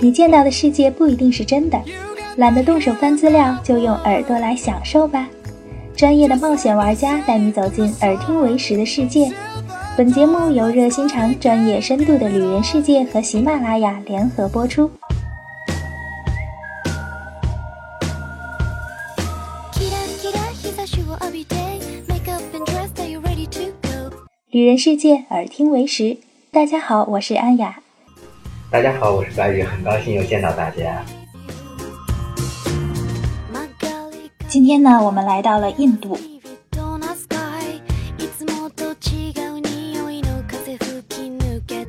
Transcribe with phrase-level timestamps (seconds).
[0.00, 1.78] 你见到的世界不一定是真的，
[2.36, 5.28] 懒得动手翻资料，就用耳朵来享受吧。
[5.94, 9.30] 专业的冒险玩家带你走进耳听为实的世界。
[9.96, 14.90] 本节目由热心肠、专业深度的旅人世界和喜马拉雅联合播出。
[24.50, 26.16] 旅人世界，耳听为实。
[26.58, 27.78] 大家好，我是安雅。
[28.68, 31.04] 大家好，我是白宇，很高兴又见到大家。
[34.48, 36.18] 今天呢，我们来到了印度。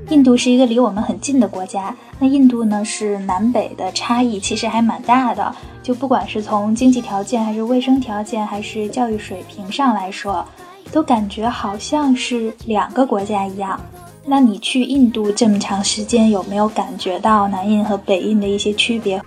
[0.09, 1.95] 印度是一个离我们很近的国家。
[2.19, 5.51] 那印度呢，是南北的差异其实还蛮大的。
[5.81, 10.45] 就不管是从经济条件，还是卫生条件，还是教育水平上来说，
[10.91, 13.81] 都感觉好像是两个国家一样。
[14.29, 19.19] 那你去印度这么长时间，有没有感觉到南印和北印的一些区别？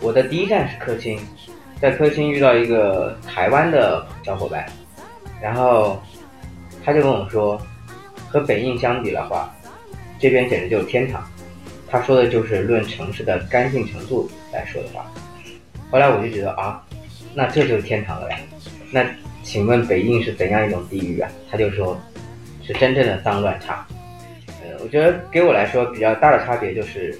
[0.00, 1.18] 我的第一站是科钦，
[1.80, 4.64] 在科钦遇到一个台湾的小伙伴，
[5.42, 6.00] 然后
[6.84, 7.60] 他就跟我说，
[8.28, 9.52] 和北印相比的话，
[10.20, 11.20] 这边简直就是天堂。
[11.90, 15.04] 他说的就是论城市的干净程度来说的话。
[15.90, 16.80] 后来我就觉得啊，
[17.34, 18.38] 那这就是天堂了呀。
[18.92, 19.04] 那
[19.42, 21.28] 请问北印是怎样一种地狱啊？
[21.50, 22.00] 他就说。
[22.66, 23.86] 是真正的脏乱差，
[24.62, 27.14] 呃，我觉得给我来说比较大的差别就是，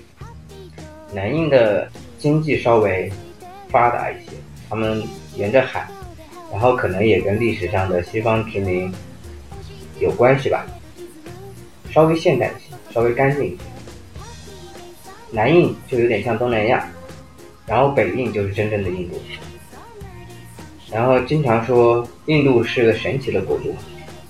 [1.12, 1.86] 南印的
[2.18, 3.12] 经济稍微
[3.68, 4.30] 发达一些，
[4.70, 5.02] 他们
[5.36, 5.86] 沿着海，
[6.50, 8.90] 然后可能也跟历史上的西方殖民
[10.00, 10.64] 有关系吧，
[11.90, 13.56] 稍微现代一些，稍微干净一些。
[15.30, 16.88] 南印就有点像东南亚，
[17.66, 19.20] 然后北印就是真正的印度，
[20.90, 23.74] 然后经常说印度是个神奇的国度。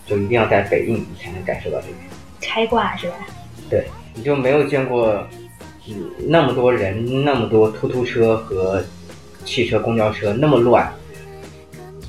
[0.06, 1.94] 就一定要在北印，你才能感受到这个
[2.40, 3.14] 开挂是吧？
[3.70, 5.26] 对，你就没有见过，
[5.88, 8.84] 嗯，那么多人，那么多突突车和
[9.44, 10.92] 汽车、公交车那么乱，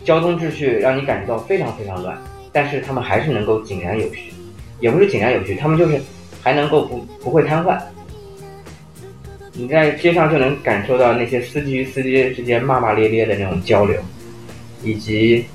[0.03, 2.17] 交通秩序让你感觉到非常非常乱，
[2.51, 4.33] 但是他们还是能够井然有序，
[4.79, 6.01] 也不是井然有序，他们就是
[6.41, 7.79] 还能够不不会瘫痪。
[9.53, 13.97] 你在街上就能感受到那些司机与司机之间骂骂咧咧的那种交流，
[14.83, 15.45] 以及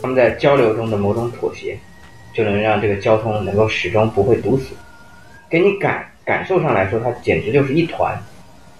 [0.00, 1.78] 他们在交流中的某种妥协。
[2.32, 4.74] 就能让这个交通能够始终不会堵死，
[5.48, 8.16] 给你感感受上来说，它简直就是一团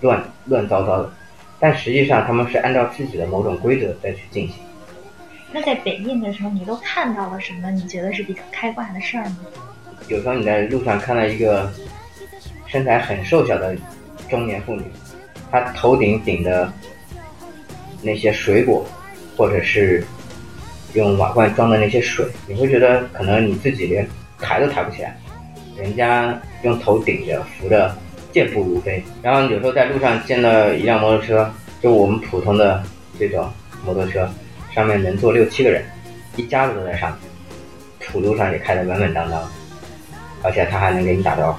[0.01, 1.13] 乱乱糟糟的。
[1.59, 4.57] 但实际上，他们是按照自己的某种规则再去进行。
[5.53, 7.71] 那在北印的时候，你都看到了什么？
[7.73, 9.39] 你觉得是比较开挂的事儿吗？
[10.09, 11.71] 有时候你在路上看到一个
[12.67, 13.77] 身材很瘦小的
[14.29, 14.85] 中年妇女，
[15.51, 16.73] 她头顶顶的
[18.01, 18.87] 那些水果，
[19.37, 20.05] 或者是。
[20.95, 24.07] 用瓦罐装的那些水，你会觉得可能你自己连
[24.39, 25.17] 抬都抬不起来，
[25.77, 27.95] 人家用头顶着扶着，
[28.33, 29.03] 健步如飞。
[29.23, 32.83] 然后有时候在路上见到一辆摩托车，就我们普通的
[33.19, 33.49] 这种
[33.85, 34.29] 摩托车，
[34.75, 35.85] 上面能坐六七个人，
[36.37, 37.19] 一家子都在上面，
[38.01, 39.43] 土路上也开得稳稳当当，
[40.43, 41.59] 而且他还能给你打招呼。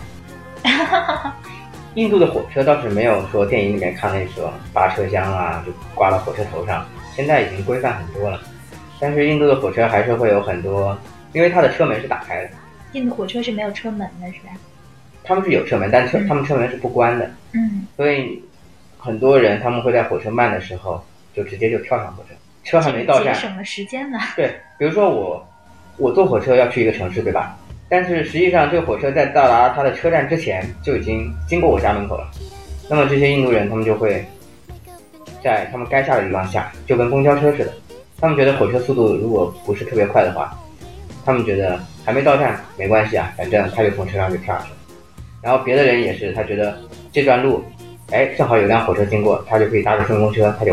[1.96, 8.40] 印度的火车倒是没有说电影里面看那种扒车厢啊，就挂到火车头上，现在已经规范很多了。
[9.02, 10.96] 但是印度的火车还是会有很多，
[11.34, 12.50] 因为它的车门是打开的。
[12.94, 14.50] 印度火车是没有车门的，是吧？
[15.24, 17.30] 他们是有车门，但车他们车门是不关的。
[17.54, 17.88] 嗯。
[17.98, 18.42] 所以
[18.98, 21.04] 很多人他们会在火车慢的时候
[21.34, 23.34] 就直接就跳上火车，车还没到站。
[23.34, 24.20] 省了时间呢。
[24.36, 25.48] 对，比如说我
[25.98, 27.58] 我坐火车要去一个城市，对吧？
[27.90, 32.30] 但是实际上这个火车在到达它的车站之前就已经经过我家门口了。
[32.90, 34.26] 那么这些印度人他们就会
[35.44, 37.74] 在他们该下的地方下，就跟公交车似的。
[38.22, 40.56] 他们觉得火车速度如果不是特别快的话，
[41.26, 44.78] 他们觉得还没到站没关系啊，反正他就从车上就跳下去了。
[45.42, 46.80] 然后别的人也是，他觉得
[47.12, 47.64] 这段路，
[48.12, 50.72] 哎，正好有辆火车经过，他就可以搭个顺风车，他就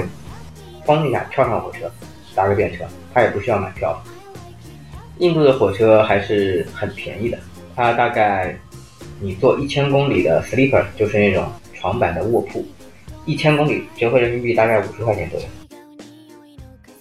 [0.85, 1.91] 嘣一下跳上火车，
[2.35, 3.99] 搭个便车，他也不需要买票。
[5.17, 7.39] 印度的火车还是很便宜的，
[7.75, 8.55] 它大概
[9.21, 12.63] 你坐一千公里的 sleeper，就是那种床板的卧铺，
[13.25, 15.47] 一千公里折合人民币大概五十块钱左右。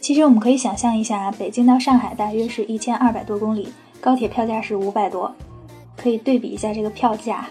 [0.08, 3.68] 其实我们可以想象一下，北京到上海大约是一千二百多公里，
[4.00, 5.36] 高铁票价是五百多，
[5.98, 7.46] 可以对比一下这个票价。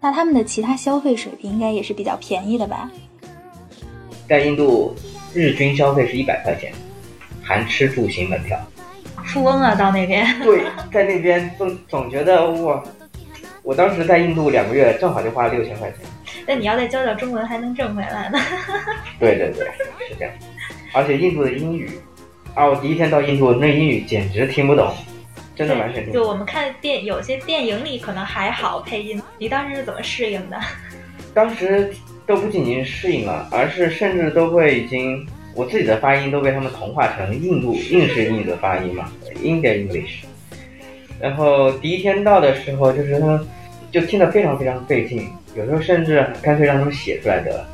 [0.00, 2.88] 那他们的其他消费水平应该也是比较便宜的吧？
[4.28, 4.94] 在印度，
[5.34, 6.72] 日均消费是一百块钱，
[7.42, 8.56] 含吃住行门票。
[9.24, 10.24] 富翁啊，到那边。
[10.44, 10.62] 对，
[10.92, 12.80] 在那边总总觉得哇，
[13.64, 15.98] 我当时在印度两个月，正好就花了六千块钱。
[16.46, 18.38] 那你要再教教中文，还能挣回来呢。
[19.18, 19.66] 对对对，
[20.08, 20.32] 是这样。
[20.92, 21.90] 而且印度的英语，
[22.54, 24.92] 啊，我第一天到印度，那英语简直听不懂，
[25.54, 26.28] 真的完全听不懂就。
[26.28, 30.58] 我们看电有些电影里可能还好配音，你当时是怎么适应的？
[31.32, 31.90] 当时
[32.26, 40.24] 都不仅仅适应了，而是甚至都会已经我自己的发音都被他们同化成印度 印式英语的发音嘛，India English。
[41.20, 43.46] 然后第一天到的时候，就是他们
[43.92, 47.68] 就听得非常非常费劲，有时候甚至干脆让他们写出来得了，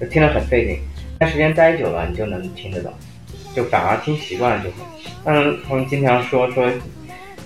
[0.00, 0.78] 就听得很费劲。
[1.22, 2.92] 但时间待久了，你就能听得懂，
[3.54, 4.76] 就反而听习惯了就会。
[5.24, 6.68] 嗯，他们经常说说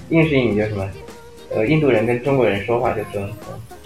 [0.08, 0.88] 印式英语就什么，
[1.54, 3.28] 呃，印度人跟中国人说话就说，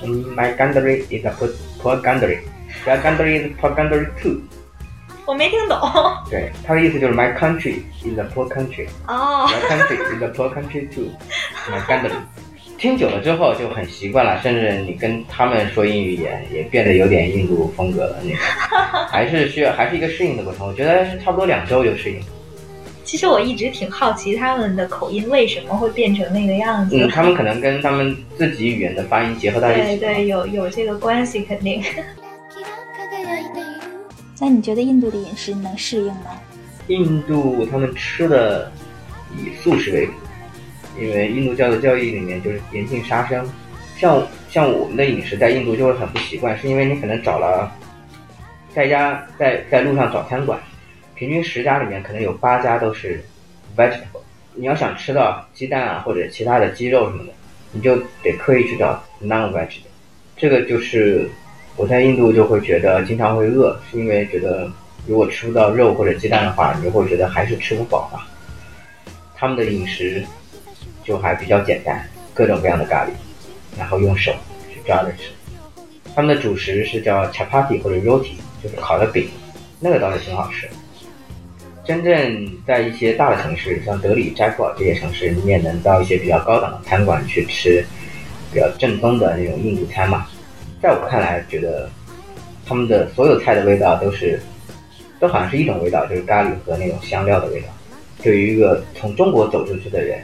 [0.03, 1.51] 嗯，My country is a poor
[1.83, 4.41] poor country，your country is poor country too。
[5.27, 5.77] 我没听懂。
[6.31, 8.87] 对，他的意思就是 My country is a poor country。
[9.09, 11.11] 哦，Your country is a poor country too.
[11.69, 12.13] My country.
[12.81, 18.17] 听久了之后就很习惯了，甚至你跟他们说英语也也变得有点印度风格了。
[18.25, 18.39] 那 个
[19.09, 20.67] 还是需要还是一个适应的过程。
[20.67, 22.19] 我觉得差不多两周就适应。
[23.05, 26.97] 其实我一直挺好奇他们的口音为什么会变成那个样子。
[26.97, 29.99] 嗯，他们可能跟他们自己语言的发音结合到一起。
[29.99, 31.83] 对对，有有这个关系肯定。
[34.41, 36.41] 那你觉得印度的饮食你能适应吗？
[36.87, 38.73] 印度他们吃的
[39.37, 40.13] 以素食为主，
[40.99, 43.47] 因为印度教的教义里面就是严禁杀生。
[43.97, 47.71] 像像我们的饮食在印度就会很不习惯，是因为你可能找了
[48.75, 50.59] 在家在在路上找餐馆，
[51.15, 53.23] 平均十家里面可能有八家都是
[53.77, 54.23] vegetable。
[54.55, 57.33] 你要想吃到鸡蛋啊或者其他的鸡肉什么的，
[57.73, 59.91] 你就得刻意去找 non vegetable。
[60.37, 61.29] 这个就是
[61.77, 64.71] 我在印度就会觉得经常会饿，是因为觉得
[65.07, 68.27] 如果吃不到肉或者鸡蛋的话，你就会觉得还是吃不饱吧。
[69.37, 70.25] 他们的饮食
[71.11, 72.01] 就还比较简单，
[72.33, 73.09] 各种各样的咖喱，
[73.77, 74.33] 然后用手
[74.73, 75.33] 去抓着吃。
[76.15, 79.29] 他们的主食是叫 chapati 或者 roti，就是烤的饼，
[79.81, 80.69] 那个倒是挺好吃。
[81.85, 87.85] 真正在一些大的城市，像德里、斋布尔这些城市，你也能到一些比较高档的餐馆去吃
[88.53, 90.29] 比较正宗的那种印度餐嘛。
[90.81, 91.91] 在我看来，觉得
[92.65, 94.41] 他们的所有菜的味道都是，
[95.19, 97.67] 都好像是一种味道，就是咖喱和那种香料的味道。
[98.23, 100.23] 对于一个从中国走出去的人，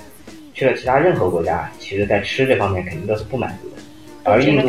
[0.56, 3.76] 去了其他任何国家，其实在吃这方面肯定都是不满足的。
[4.24, 4.68] 而印度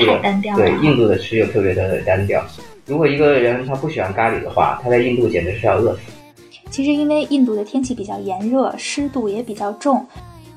[0.58, 2.44] 对印度的吃又特别的单调。
[2.86, 6.02] 如果一个人他不喜欢咖喱的话，他在印度简直是要饿死。
[6.70, 10.06] 其实因为印度的天气比较炎热，湿度也比较重，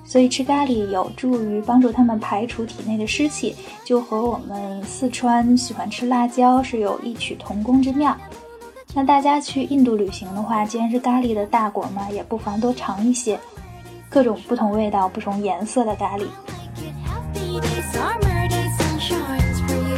[0.04, 3.54] 所以吃咖喱有助于帮助他们排除体内的湿气，
[3.84, 8.16] 就和我们四川喜欢吃辣椒是有异曲同工之妙。
[8.92, 13.38] 那大家去印度旅行的话，既然是咖喱的大国嘛，也不妨多尝一些
[14.09, 16.25] 各种不同味道、不同颜色的咖喱。
[17.05, 19.97] Happy days, summer days, sunshine's for you.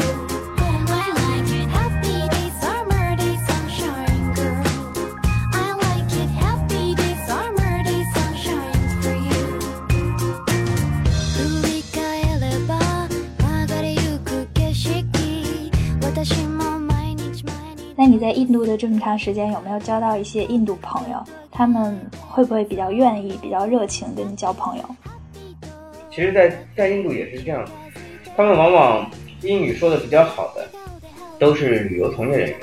[0.87, 1.69] I like it.
[1.69, 4.63] Happy days, summer days, sunshine, girl.
[5.53, 6.29] I like it.
[6.39, 9.59] Happy days, summer days, sunshine's for you.
[11.35, 11.95] 振り返
[12.39, 12.71] れば
[13.67, 15.03] 流れゆく景色。
[16.01, 17.93] 私も毎日毎日。
[17.95, 21.23] 那你在印度的这么长时间，有没有交到一些印度朋友？
[21.52, 24.84] 他们会不会比较愿意、比较热情跟你交朋友？
[26.10, 27.62] 其实在，在印度也是这样，
[28.34, 29.10] 他们往往
[29.42, 30.66] 英语说的比较好的，
[31.38, 32.58] 都是旅游从业人员。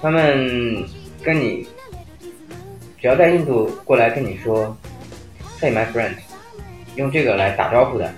[0.00, 0.84] 他们
[1.22, 1.66] 跟你，
[2.98, 4.76] 只要在印度过来跟你说
[5.60, 6.14] “Hey my friend”，
[6.96, 8.12] 用这个来打招呼的，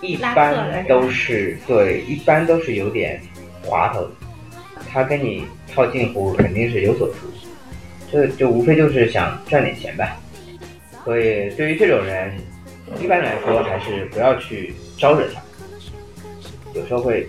[0.00, 3.20] 一般都是对，一般都是有点
[3.62, 4.10] 滑头的。
[4.90, 7.28] 他跟你套近乎，肯定是有所图，
[8.10, 10.16] 这就无非就是想赚点钱呗。
[11.04, 12.32] 所以对于这种人，
[13.00, 15.40] 一般来说还是不要去招惹他，
[16.74, 17.26] 有时候会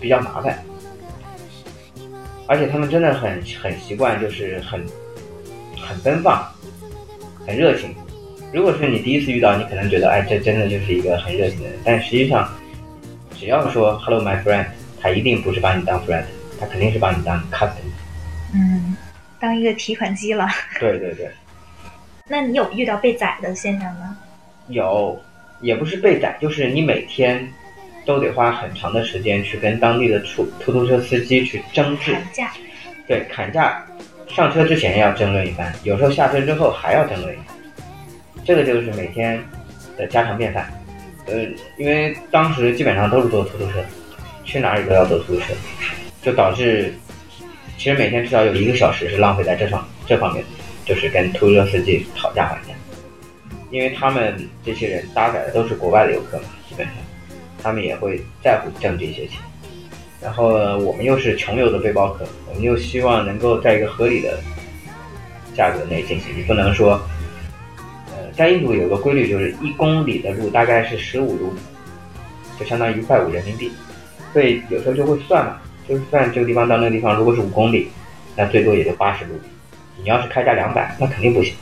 [0.00, 0.58] 比较麻烦。
[2.46, 4.84] 而且他们真的很很习惯，就是很
[5.76, 6.50] 很奔放，
[7.46, 7.94] 很热情。
[8.52, 11.78] 如果是你第一次遇到，你可能觉得，哎，这真的就是一个很热情的人。
[11.84, 12.48] 但实际上，
[13.38, 14.64] 只要说 “hello my friend”，
[15.00, 16.24] 他一定不是把你当 friend，
[16.58, 17.97] 他肯定是把你当 customer。
[19.38, 20.46] 嗯，当一个提款机了。
[20.80, 21.30] 对对对，
[22.28, 24.16] 那你有遇到被宰的现象吗？
[24.68, 25.20] 有，
[25.60, 27.50] 也不是被宰，就是你每天
[28.04, 32.50] 都得花很长的时间去跟当地的出出租车司机去争执，砍价。
[33.06, 33.82] 对，砍价，
[34.28, 37.56] 上车之前要争论一番，有时候下车之后还要争论一番，
[38.44, 39.42] 这个就是每天
[39.96, 40.70] 的家常便饭。
[41.26, 41.46] 呃，
[41.78, 43.82] 因为当时基本上都是坐出租车，
[44.44, 45.54] 去哪里都要坐出租车，
[46.22, 46.92] 就导致
[47.78, 50.44] 其实每天至少有一个小时是浪费在这方这方面，
[50.84, 52.76] 就是跟出租车司机讨价还价。
[53.70, 56.96] 因为他们这些人搭载的都是国外的游客嘛，基本上
[57.62, 59.38] 他们也会在乎挣这些钱。
[60.20, 64.40] 然后我们又是穷游的背包客，我们又希望能够在一个合理的
[65.54, 67.00] 价格内进行，你不能说，
[68.10, 71.60] 呃，在印度有个规律，就是一公里的路大概是十五卢比，
[72.58, 73.70] 就相当于一块五人民币。
[74.32, 77.88] 所以有时候就会算嘛，就是算这个地方到那个地方，如果是五公里，
[78.36, 79.48] 那最多也就八十卢比。
[79.96, 81.54] 你要是开价两百，那肯定不行，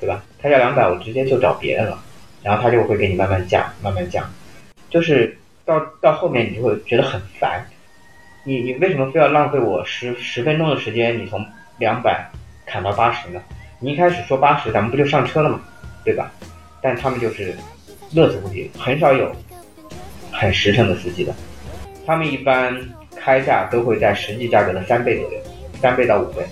[0.00, 0.22] 对吧？
[0.40, 1.98] 开价两百，我直接就找别人了，
[2.42, 4.24] 然后他就会给你慢慢降，慢慢降，
[4.88, 7.66] 就是到到后面你就会觉得很烦。
[8.44, 11.18] 你你为什么非要浪费我十十分钟的时间？
[11.18, 11.44] 你从
[11.78, 12.30] 两百
[12.64, 13.42] 砍到八十呢？
[13.80, 15.60] 你一开始说八十，咱们不就上车了吗？
[16.04, 16.30] 对吧？
[16.80, 17.54] 但他们就是
[18.12, 19.30] 乐此不疲，很少有
[20.30, 21.34] 很实诚的司机的。
[22.06, 22.72] 他们一般
[23.26, 25.38] 开价都会在实际价格的三倍左右，
[25.82, 26.46] 三倍到五倍。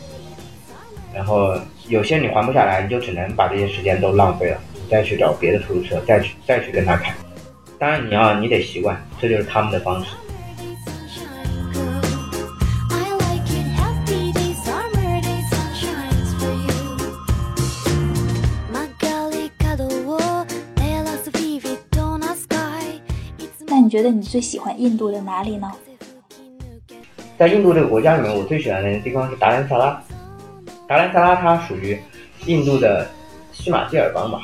[1.14, 7.14] 然后有些你还不下来，你就只能把这些时间都浪费了，你再去找别的出租车，再去再去跟他砍。
[7.78, 10.10] 当然你要你得习惯，这就是他们的方式。
[23.66, 25.70] 那你觉得你最喜欢印度的哪里呢？
[27.36, 30.00] 在印度这个国家里面，我最喜欢的地方是达兰萨拉。
[30.86, 31.98] 达兰萨拉它属于
[32.46, 33.08] 印度的
[33.52, 34.42] 西马基尔邦吧，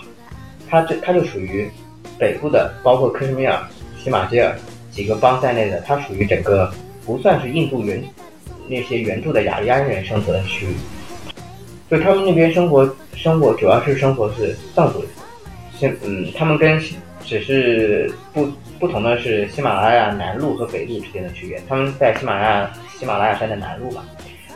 [0.69, 1.71] 它就它就属于
[2.19, 3.57] 北部的，包括克什米尔、
[4.03, 4.57] 西马基尔
[4.91, 6.73] 几个邦在内的，它属于整个
[7.05, 8.03] 不算是印度原
[8.67, 10.75] 那些原住的雅利安人生活的区域。
[11.89, 15.09] 所以他们那边生活生活主要是生活是藏族人，
[15.79, 16.81] 现嗯，他们跟
[17.25, 18.49] 只是不
[18.79, 21.61] 不同的是喜马拉雅南路和北路之间的区别。
[21.69, 24.05] 他们在喜马拉雅喜马拉雅山的南路嘛，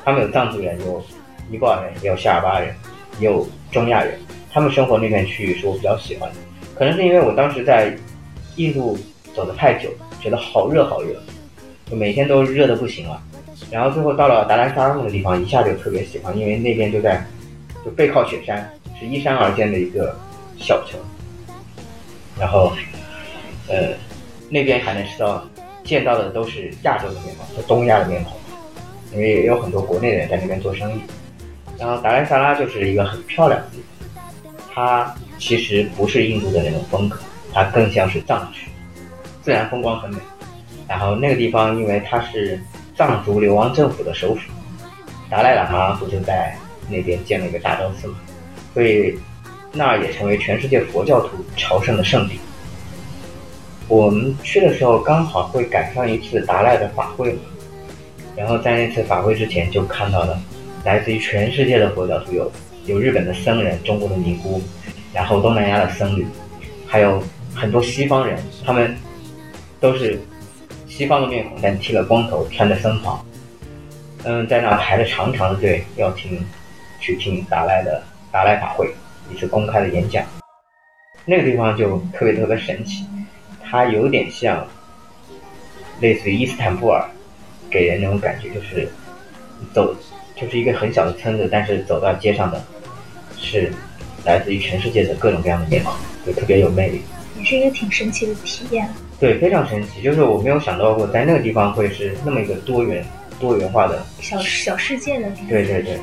[0.05, 1.03] 他们有藏族人，有
[1.49, 2.75] 尼泊尔人，也有夏尔巴人，
[3.21, 4.19] 也有中亚人。
[4.53, 6.37] 他们生活那片区域是我比较喜欢的，
[6.75, 7.93] 可能是因为我当时在
[8.57, 8.97] 印度
[9.35, 9.91] 走的太久，
[10.21, 11.15] 觉得好热好热，
[11.91, 13.21] 就每天都热的不行了。
[13.71, 17.25] 然后最后到了达兰萨拉那个地方，一下就特别喜欢，因为那边就在
[17.85, 20.17] 就背靠雪山，是依山而建的一个
[20.57, 20.99] 小城。
[22.39, 22.73] 然后，
[23.69, 23.95] 呃，
[24.51, 25.47] 那边还能吃到
[25.85, 28.33] 见到的都是亚洲的面孔，是东亚的面孔，
[29.13, 31.01] 因为也有很多国内人在那边做生意。
[31.79, 33.83] 然后达赖萨拉就是一个很漂亮的地
[34.15, 37.19] 方，它其实不是印度的那种风格，
[37.53, 38.69] 它更像是藏区，
[39.43, 40.19] 自然风光很美。
[40.87, 42.61] 然后那个地方因为它是
[42.97, 44.41] 藏族流亡政府的首府，
[45.31, 46.57] 达赖喇嘛不就在
[46.89, 48.17] 那边建了一个大昭寺嘛，
[48.73, 49.19] 所以
[49.75, 52.39] 那儿也成为全世界佛教徒朝圣的圣地。
[53.89, 57.37] 我们去的时候刚好会赶上一次达赖的法会，
[58.35, 60.41] 然后在那次法会之前就看到了
[60.85, 62.51] 来自于全世界的佛教徒有
[62.87, 64.63] 有日本的僧人、中国的尼姑，
[65.13, 66.27] 然后东南亚的僧侣，
[66.87, 67.23] 还有
[67.55, 68.97] 很多西方人，他们
[69.81, 70.19] 都是
[70.89, 73.25] 西方的面孔，但剃了光头，穿着僧袍，
[74.23, 76.43] 嗯，在那排着长长的队要听
[77.01, 78.03] 去听达赖的
[78.33, 78.91] 达赖法会，
[79.33, 80.25] 一次公开的演讲。
[81.25, 83.07] 那个地方就特别特别神奇，
[83.63, 84.67] 它有点像
[86.01, 87.03] 类似于伊斯坦布尔，
[87.71, 88.89] 给人那种感觉就是
[89.73, 89.97] 走
[90.37, 92.63] 就是一个很小的村子，但是走到街上的
[93.39, 93.73] 是
[94.25, 95.95] 来自于全世界的各种各样的面孔，
[96.27, 97.01] 就特别有魅力。
[97.39, 98.89] 也是一个挺神奇的体验。
[99.19, 103.05] 对，非常神奇，就是我没有想到过在那个地方会是那么一个多元
[103.41, 104.05] 多元化的。
[104.21, 105.49] 小小世界的地方。
[105.49, 105.99] 对对对，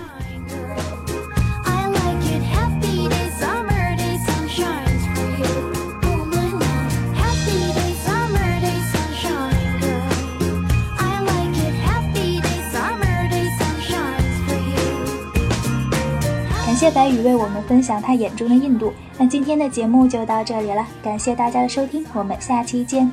[16.82, 18.92] 谢白宇为我们分享他眼中的印度。
[19.20, 23.08] 那今天的节目就到这里了，感谢大家的收听，我们下期见。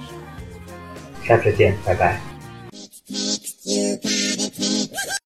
[1.22, 2.18] 下次见，拜拜。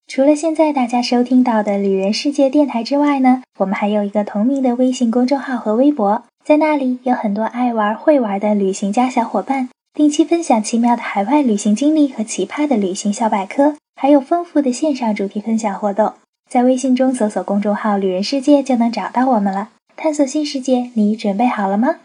[0.08, 16.14] 除了现在大家收听到的旅人世界电台之外呢，我们还有一个同名的微信公众号和微博，在那里有很多爱玩会玩的旅行家小伙伴，定期分享奇妙的海外旅行经历和奇葩的旅行小百科，还有丰富的线上主题分享活动。
[16.52, 19.70] 在微信中搜索公众号“旅人世界”就能找到我们了。
[19.96, 22.00] 探索新世界，你准备好了吗？